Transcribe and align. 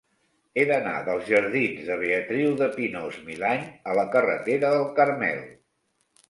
He 0.59 0.61
d'anar 0.69 0.93
dels 1.09 1.27
jardins 1.33 1.83
de 1.89 1.97
Beatriu 2.03 2.55
de 2.61 2.69
Pinós-Milany 2.77 3.69
a 3.93 3.99
la 4.01 4.07
carretera 4.17 4.73
del 4.79 4.89
Carmel. 4.99 5.45